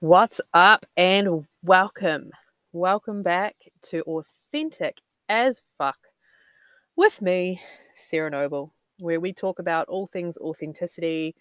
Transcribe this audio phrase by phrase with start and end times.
[0.00, 2.30] What's up and welcome.
[2.72, 5.98] Welcome back to Authentic as Fuck
[6.94, 7.60] with me,
[7.96, 11.34] Sarah Noble, where we talk about all things authenticity,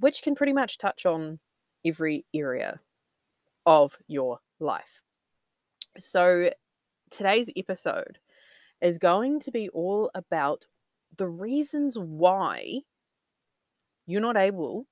[0.00, 1.38] which can pretty much touch on
[1.86, 2.80] every area
[3.64, 5.00] of your life.
[5.96, 6.50] So,
[7.12, 8.18] today's episode
[8.82, 10.64] is going to be all about
[11.16, 12.80] the reasons why
[14.04, 14.88] you're not able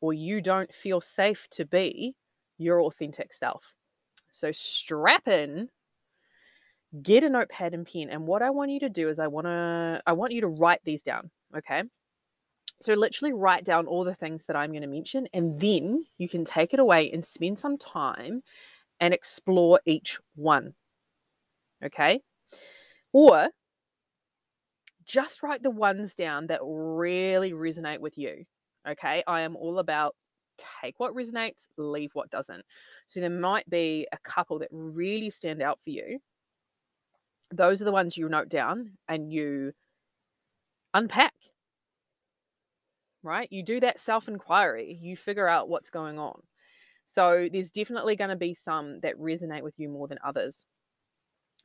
[0.00, 2.14] or you don't feel safe to be
[2.58, 3.64] your authentic self.
[4.30, 5.68] So strap in,
[7.02, 9.46] get a notepad and pen, and what I want you to do is I want
[9.46, 11.82] to I want you to write these down, okay?
[12.80, 16.28] So literally write down all the things that I'm going to mention and then you
[16.28, 18.42] can take it away and spend some time
[19.00, 20.74] and explore each one.
[21.82, 22.20] Okay?
[23.12, 23.48] Or
[25.06, 28.44] just write the ones down that really resonate with you.
[28.86, 29.22] Okay?
[29.26, 30.14] I am all about
[30.56, 32.64] take what resonates, leave what doesn't.
[33.06, 36.18] So there might be a couple that really stand out for you.
[37.52, 39.72] Those are the ones you note down and you
[40.94, 41.34] unpack.
[43.22, 43.48] Right?
[43.50, 46.40] You do that self inquiry, you figure out what's going on.
[47.04, 50.66] So there's definitely going to be some that resonate with you more than others.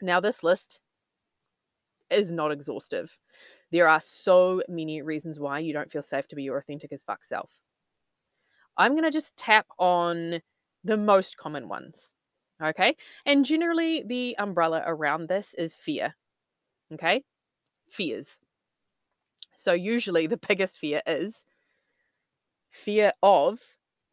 [0.02, 0.80] Now, this list
[2.12, 3.18] is not exhaustive.
[3.72, 7.04] There are so many reasons why you don't feel safe to be your authentic as
[7.04, 7.50] fuck self.
[8.78, 10.42] I'm going to just tap on
[10.84, 12.14] the most common ones.
[12.62, 12.96] Okay.
[13.26, 16.16] And generally, the umbrella around this is fear.
[16.94, 17.24] Okay.
[17.90, 18.40] Fears.
[19.56, 21.46] So, usually, the biggest fear is
[22.72, 23.60] fear of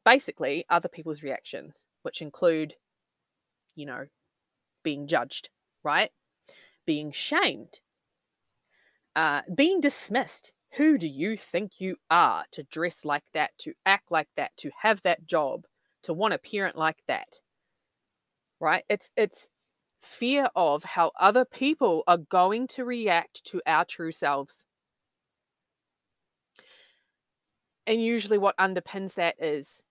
[0.04, 2.74] basically other people's reactions, which include,
[3.74, 4.06] you know,
[4.82, 5.50] being judged,
[5.82, 6.10] right?
[6.86, 7.80] Being shamed,
[9.14, 14.12] uh, being dismissed, who do you think you are to dress like that, to act
[14.12, 15.66] like that, to have that job,
[16.04, 17.40] to want a parent like that?
[18.60, 18.84] Right?
[18.88, 19.50] It's it's
[20.00, 24.66] fear of how other people are going to react to our true selves.
[27.84, 29.82] And usually what underpins that is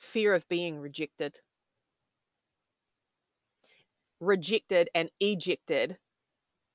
[0.00, 1.38] fear of being rejected.
[4.18, 5.98] Rejected and ejected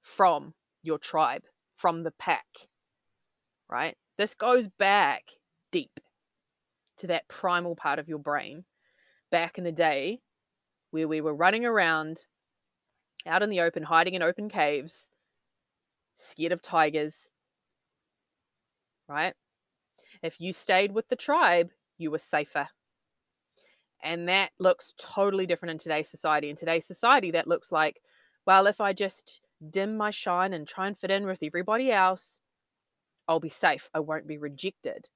[0.01, 1.43] from your tribe
[1.81, 2.45] from the pack,
[3.67, 3.97] right?
[4.17, 5.23] This goes back
[5.71, 5.99] deep
[6.97, 8.65] to that primal part of your brain
[9.31, 10.21] back in the day
[10.91, 12.25] where we were running around
[13.25, 15.09] out in the open, hiding in open caves,
[16.13, 17.29] scared of tigers,
[19.07, 19.33] right?
[20.21, 22.67] If you stayed with the tribe, you were safer.
[24.03, 26.49] And that looks totally different in today's society.
[26.49, 28.01] In today's society, that looks like,
[28.45, 32.39] well, if I just dim my shine and try and fit in with everybody else,
[33.27, 33.89] I'll be safe.
[33.93, 35.07] I won't be rejected.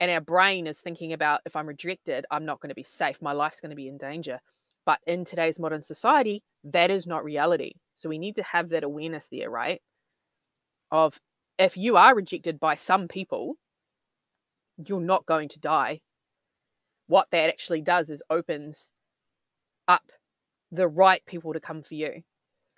[0.00, 3.22] And our brain is thinking about if I'm rejected, I'm not going to be safe.
[3.22, 4.40] My life's going to be in danger.
[4.84, 7.74] But in today's modern society, that is not reality.
[7.94, 9.80] So we need to have that awareness there, right?
[10.90, 11.20] Of
[11.58, 13.54] if you are rejected by some people,
[14.76, 16.00] you're not going to die.
[17.06, 18.92] What that actually does is opens
[19.86, 20.10] up
[20.72, 22.22] the right people to come for you.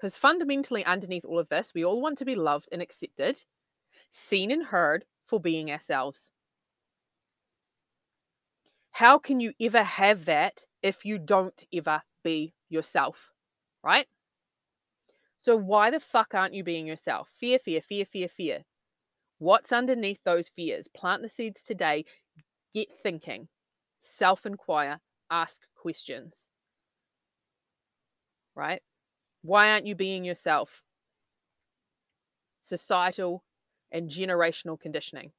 [0.04, 3.42] Because fundamentally, underneath all of this, we all want to be loved and accepted,
[4.10, 6.30] seen and heard for being ourselves.
[8.90, 13.30] How can you ever have that if you don't ever be yourself?
[13.82, 14.06] Right?
[15.38, 17.30] So, why the fuck aren't you being yourself?
[17.40, 18.64] Fear, fear, fear, fear, fear.
[19.38, 20.86] What's underneath those fears?
[20.86, 22.04] Plant the seeds today.
[22.74, 23.48] Get thinking.
[24.00, 25.00] Self inquire.
[25.30, 26.50] Ask questions.
[28.54, 28.82] Right?
[29.44, 30.82] Why aren't you being yourself?
[32.62, 33.44] Societal
[33.92, 35.32] and generational conditioning.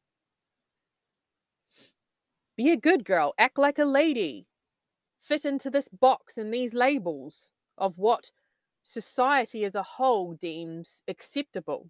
[2.56, 4.46] Be a good girl, act like a lady,
[5.20, 8.30] fit into this box and these labels of what
[8.84, 11.90] society as a whole deems acceptable.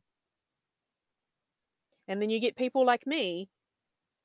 [2.08, 3.50] And then you get people like me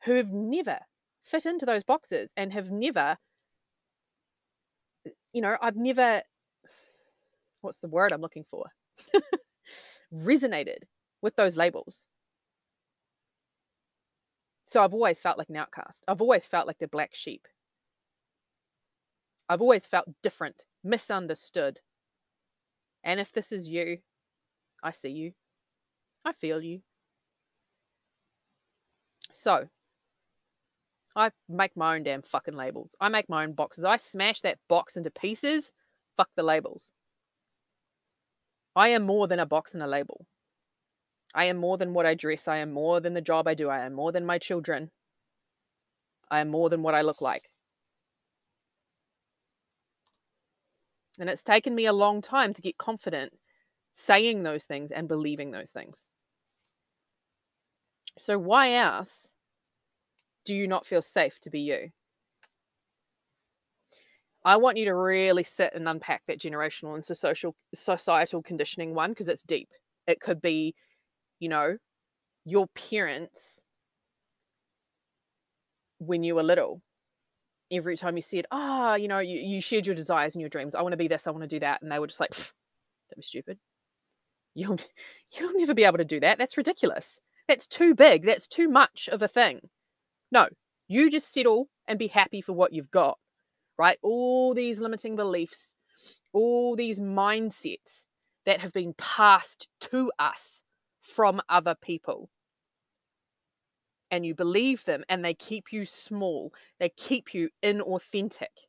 [0.04, 0.78] who have never
[1.24, 3.18] fit into those boxes and have never,
[5.32, 6.22] you know, I've never
[7.60, 8.66] what's the word I'm looking for?
[10.14, 10.84] resonated
[11.22, 12.06] with those labels.
[14.64, 16.04] So I've always felt like an outcast.
[16.06, 17.46] I've always felt like the black sheep.
[19.48, 21.80] I've always felt different, misunderstood.
[23.02, 23.98] And if this is you,
[24.82, 25.32] I see you.
[26.24, 26.82] I feel you.
[29.32, 29.68] So,
[31.16, 32.94] I make my own damn fucking labels.
[33.00, 33.84] I make my own boxes.
[33.84, 35.72] I smash that box into pieces.
[36.16, 36.92] Fuck the labels.
[38.74, 40.26] I am more than a box and a label.
[41.34, 42.48] I am more than what I dress.
[42.48, 43.68] I am more than the job I do.
[43.68, 44.90] I am more than my children.
[46.30, 47.50] I am more than what I look like.
[51.18, 53.34] And it's taken me a long time to get confident
[53.92, 56.08] saying those things and believing those things.
[58.16, 59.32] So, why else
[60.44, 61.90] do you not feel safe to be you?
[64.44, 69.10] I want you to really sit and unpack that generational and social societal conditioning one
[69.10, 69.68] because it's deep.
[70.06, 70.74] It could be,
[71.40, 71.76] you know,
[72.44, 73.64] your parents
[75.98, 76.80] when you were little.
[77.72, 80.48] Every time you said, ah, oh, you know, you, you shared your desires and your
[80.48, 80.74] dreams.
[80.74, 81.82] I want to be this, I want to do that.
[81.82, 83.58] And they were just like, don't be stupid.
[84.54, 84.78] You'll
[85.32, 86.38] you'll never be able to do that.
[86.38, 87.20] That's ridiculous.
[87.46, 88.24] That's too big.
[88.24, 89.60] That's too much of a thing.
[90.32, 90.48] No,
[90.88, 93.18] you just settle and be happy for what you've got
[93.80, 93.98] right?
[94.02, 95.74] All these limiting beliefs,
[96.34, 98.04] all these mindsets
[98.44, 100.64] that have been passed to us
[101.00, 102.28] from other people.
[104.10, 108.68] And you believe them and they keep you small, they keep you inauthentic.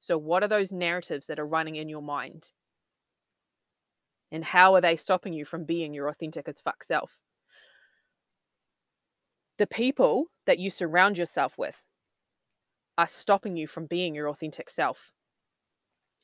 [0.00, 2.50] So, what are those narratives that are running in your mind?
[4.32, 7.12] And how are they stopping you from being your authentic as fuck self?
[9.58, 11.76] The people that you surround yourself with,
[12.98, 15.12] are stopping you from being your authentic self.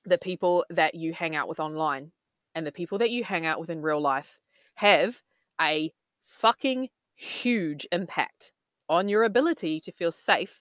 [0.05, 2.12] The people that you hang out with online
[2.55, 4.38] and the people that you hang out with in real life
[4.75, 5.23] have
[5.61, 5.93] a
[6.25, 8.53] fucking huge impact
[8.88, 10.61] on your ability to feel safe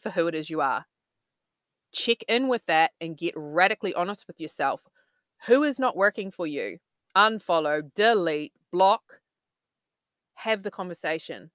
[0.00, 0.86] for who it is you are.
[1.92, 4.82] Check in with that and get radically honest with yourself.
[5.46, 6.78] Who is not working for you?
[7.16, 9.02] Unfollow, delete, block.
[10.34, 11.50] Have the conversation.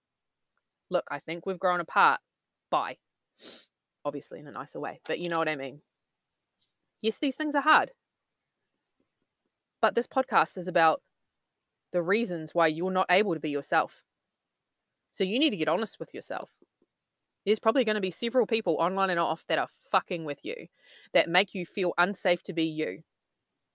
[0.90, 2.20] Look, I think we've grown apart.
[2.70, 2.98] Bye
[4.06, 5.82] obviously in a nicer way, but you know what I mean.
[7.02, 7.92] Yes, these things are hard.
[9.82, 11.02] But this podcast is about
[11.92, 14.02] the reasons why you're not able to be yourself.
[15.12, 16.50] So you need to get honest with yourself.
[17.46, 20.68] There's probably going to be several people online and off that are fucking with you,
[21.14, 23.04] that make you feel unsafe to be you,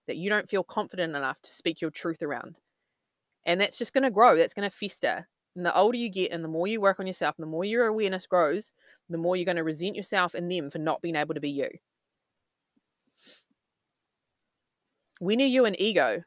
[0.07, 2.61] that you don't feel confident enough to speak your truth around.
[3.45, 5.29] And that's just going to grow, that's going to fester.
[5.59, 7.65] And the older you get and the more you work on yourself, and the more
[7.65, 8.73] your awareness grows,
[9.11, 11.51] the more you're going to resent yourself and them for not being able to be
[11.51, 11.69] you.
[15.21, 16.25] When are you an ego?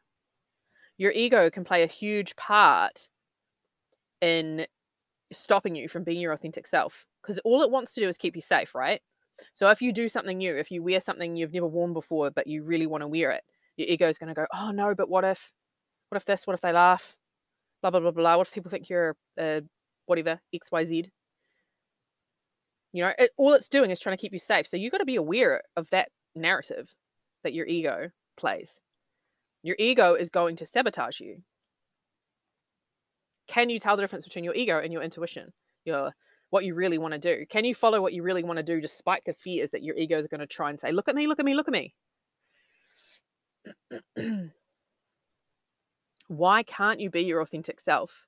[0.98, 3.10] Your ego can play a huge part
[4.22, 4.66] in
[5.32, 8.36] stopping you from being your authentic self because all it wants to do is keep
[8.36, 9.02] you safe, right?
[9.54, 12.48] So if you do something new, if you wear something you've never worn before but
[12.48, 13.44] you really want to wear it,
[13.78, 15.52] your ego is going to go, "Oh no, but what if
[16.10, 16.48] what if this?
[16.48, 17.16] What if they laugh?
[17.82, 18.38] Blah blah blah blah.
[18.38, 19.62] What if people think you're uh,
[20.06, 21.10] whatever XYZ?"
[22.94, 24.68] You know, it, all it's doing is trying to keep you safe.
[24.68, 26.94] So you got to be aware of that narrative
[27.44, 28.80] that your ego plays.
[29.64, 31.44] Your ego is going to sabotage you.
[33.48, 35.52] Can you tell the difference between your ego and your intuition?
[35.86, 36.12] Your
[36.50, 37.46] what you really want to do?
[37.50, 40.20] Can you follow what you really want to do despite the fears that your ego
[40.20, 41.94] is going to try and say, "Look at me, look at me, look at me."
[46.32, 48.26] Why can't you be your authentic self?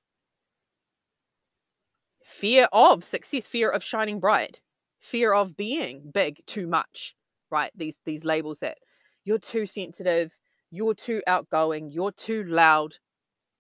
[2.24, 4.62] fear of success, fear of shining bright,
[5.00, 7.16] fear of being big too much,
[7.50, 7.72] right?
[7.76, 8.78] These these labels that
[9.24, 10.36] you're too sensitive,
[10.72, 12.96] you're too outgoing, you're too loud.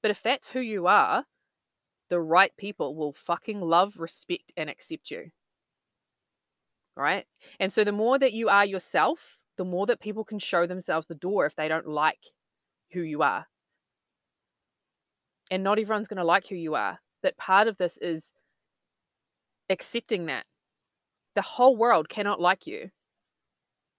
[0.01, 1.25] But if that's who you are,
[2.09, 5.31] the right people will fucking love, respect, and accept you.
[6.95, 7.25] Right?
[7.59, 11.07] And so the more that you are yourself, the more that people can show themselves
[11.07, 12.19] the door if they don't like
[12.91, 13.47] who you are.
[15.51, 16.99] And not everyone's going to like who you are.
[17.21, 18.33] But part of this is
[19.69, 20.45] accepting that
[21.35, 22.89] the whole world cannot like you.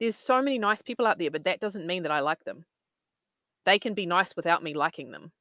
[0.00, 2.64] There's so many nice people out there, but that doesn't mean that I like them.
[3.64, 5.32] They can be nice without me liking them.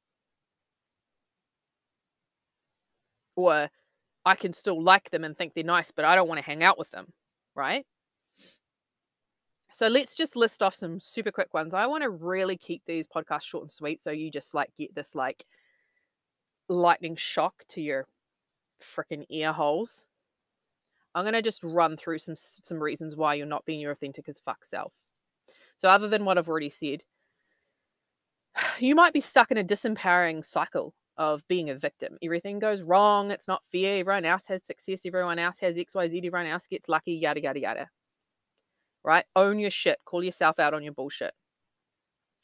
[3.36, 3.68] Or
[4.24, 6.62] I can still like them and think they're nice, but I don't want to hang
[6.62, 7.12] out with them,
[7.54, 7.84] right?
[9.70, 11.74] So let's just list off some super quick ones.
[11.74, 14.94] I want to really keep these podcasts short and sweet so you just like get
[14.94, 15.44] this like
[16.68, 18.06] lightning shock to your
[18.82, 20.06] freaking ear holes.
[21.14, 24.40] I'm to just run through some some reasons why you're not being your authentic as
[24.40, 24.92] fuck self.
[25.76, 27.02] So other than what I've already said,
[28.78, 32.18] you might be stuck in a disempowering cycle of being a victim.
[32.22, 36.46] Everything goes wrong, it's not fair, everyone else has success, everyone else has XYZ, everyone
[36.46, 37.88] else gets lucky, yada yada yada.
[39.04, 39.24] Right?
[39.36, 41.32] Own your shit, call yourself out on your bullshit.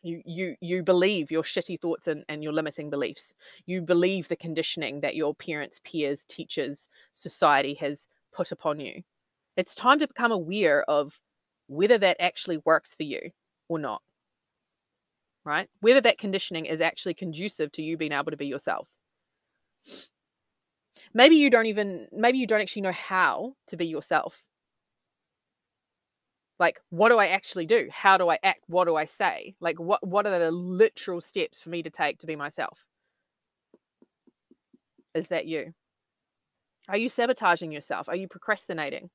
[0.03, 3.35] You you you believe your shitty thoughts and, and your limiting beliefs.
[3.67, 9.03] You believe the conditioning that your parents, peers, teachers, society has put upon you.
[9.57, 11.21] It's time to become aware of
[11.69, 13.31] whether that actually works for you
[13.69, 14.03] or not.
[15.45, 15.69] Right?
[15.81, 18.89] Whether that conditioning is actually conducive to you being able to be yourself.
[21.15, 24.43] maybe you don't even maybe you don't actually know how to be yourself
[26.61, 27.89] like what do i actually do?
[27.91, 28.61] How do i act?
[28.69, 29.57] What do i say?
[29.61, 32.79] Like what what are the literal steps for me to take to be myself?
[35.15, 35.73] Is that you?
[36.89, 38.09] Are you sabotaging yourself?
[38.09, 39.11] Are you procrastinating?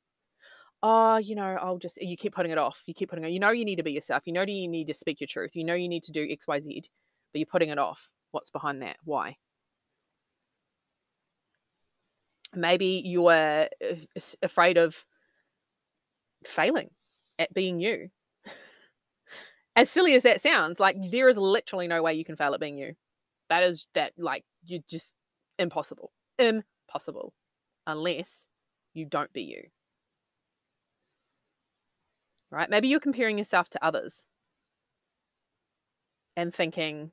[0.83, 2.81] Oh you know i'll just you keep putting it off.
[2.87, 4.23] You keep putting it you know you need to be yourself.
[4.25, 5.55] You know you need to speak your truth.
[5.55, 6.85] You know you need to do xyz
[7.31, 8.09] but you're putting it off.
[8.31, 8.97] What's behind that?
[9.03, 9.37] Why?
[12.55, 13.67] Maybe you're uh,
[14.41, 15.05] afraid of
[16.45, 16.89] failing
[17.39, 18.09] at being you.
[19.75, 22.59] as silly as that sounds, like there is literally no way you can fail at
[22.59, 22.93] being you.
[23.49, 25.13] That is that like you just
[25.59, 26.11] impossible.
[26.39, 27.33] Impossible.
[27.87, 28.47] Unless
[28.93, 29.63] you don't be you.
[32.51, 32.69] Right?
[32.69, 34.25] Maybe you're comparing yourself to others
[36.37, 37.11] and thinking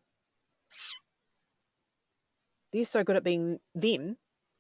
[2.73, 4.17] they're so good at being them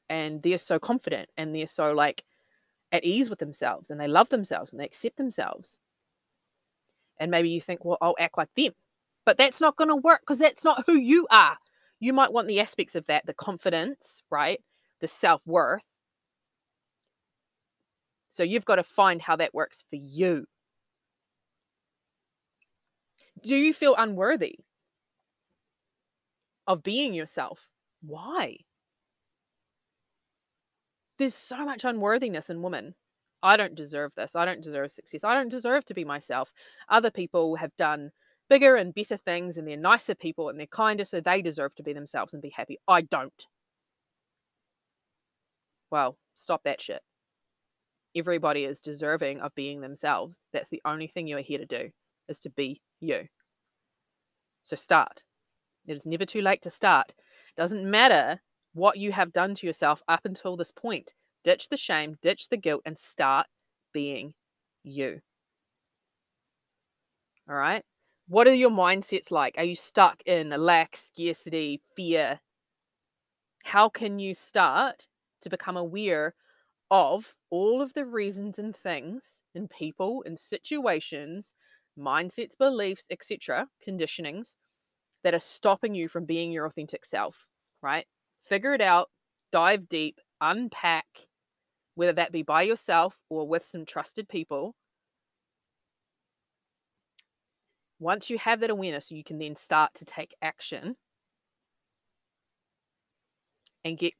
[0.08, 2.24] and they're so confident and they're so like
[2.92, 5.80] at ease with themselves and they love themselves and they accept themselves.
[7.18, 8.72] And maybe you think, well, I'll act like them.
[9.24, 11.56] But that's not going to work because that's not who you are.
[12.00, 14.60] You might want the aspects of that the confidence, right?
[15.00, 15.84] The self worth.
[18.28, 20.46] So you've got to find how that works for you.
[23.42, 24.58] Do you feel unworthy
[26.66, 27.68] of being yourself?
[28.02, 28.58] Why?
[31.22, 32.96] There's so much unworthiness in women.
[33.44, 34.34] I don't deserve this.
[34.34, 35.22] I don't deserve success.
[35.22, 36.52] I don't deserve to be myself.
[36.88, 38.10] Other people have done
[38.50, 41.84] bigger and better things and they're nicer people and they're kinder, so they deserve to
[41.84, 42.80] be themselves and be happy.
[42.88, 43.46] I don't.
[45.92, 47.02] Well, stop that shit.
[48.16, 50.40] Everybody is deserving of being themselves.
[50.52, 51.90] That's the only thing you are here to do,
[52.28, 53.28] is to be you.
[54.64, 55.22] So start.
[55.86, 57.12] It is never too late to start.
[57.56, 58.40] Doesn't matter
[58.74, 61.14] what you have done to yourself up until this point.
[61.44, 63.46] Ditch the shame, ditch the guilt, and start
[63.92, 64.34] being
[64.84, 65.20] you.
[67.48, 67.84] All right.
[68.28, 69.56] What are your mindsets like?
[69.58, 72.40] Are you stuck in lack, scarcity, fear?
[73.64, 75.06] How can you start
[75.42, 76.34] to become aware
[76.90, 81.54] of all of the reasons and things and people and situations,
[81.98, 84.56] mindsets, beliefs, etc., conditionings
[85.24, 87.46] that are stopping you from being your authentic self,
[87.82, 88.06] right?
[88.44, 89.10] Figure it out,
[89.50, 91.06] dive deep, unpack,
[91.94, 94.74] whether that be by yourself or with some trusted people.
[97.98, 100.96] Once you have that awareness, you can then start to take action
[103.84, 104.14] and get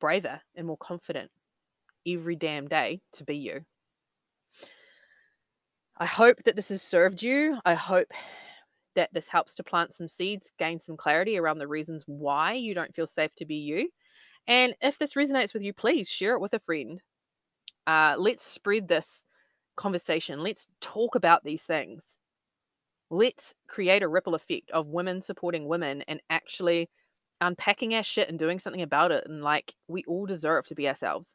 [0.00, 1.30] braver and more confident
[2.06, 3.64] every damn day to be you.
[5.96, 7.58] I hope that this has served you.
[7.64, 8.08] I hope
[8.94, 12.74] that this helps to plant some seeds, gain some clarity around the reasons why you
[12.74, 13.88] don't feel safe to be you.
[14.46, 17.00] And if this resonates with you, please share it with a friend.
[17.86, 19.24] Uh, let's spread this
[19.76, 20.42] conversation.
[20.42, 22.18] Let's talk about these things.
[23.10, 26.90] Let's create a ripple effect of women supporting women and actually
[27.40, 29.24] unpacking our shit and doing something about it.
[29.26, 31.34] And like, we all deserve to be ourselves.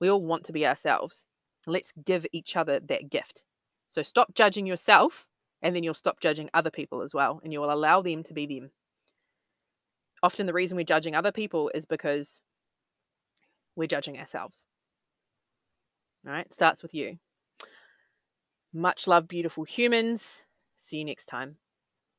[0.00, 1.26] We all want to be ourselves.
[1.66, 3.42] Let's give each other that gift.
[3.88, 5.26] So stop judging yourself
[5.64, 8.34] and then you'll stop judging other people as well and you will allow them to
[8.34, 8.70] be them.
[10.22, 12.42] Often the reason we're judging other people is because
[13.74, 14.66] we're judging ourselves.
[16.26, 17.18] All right, starts with you.
[18.72, 20.42] Much love, beautiful humans.
[20.76, 21.56] See you next time.